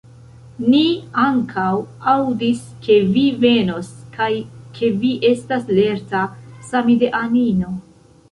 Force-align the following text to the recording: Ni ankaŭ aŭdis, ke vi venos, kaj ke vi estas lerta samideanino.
Ni 0.69 0.79
ankaŭ 1.23 1.65
aŭdis, 2.13 2.63
ke 2.87 2.95
vi 3.17 3.25
venos, 3.43 3.91
kaj 4.17 4.31
ke 4.79 4.91
vi 5.03 5.13
estas 5.31 5.69
lerta 5.81 6.23
samideanino. 6.71 7.71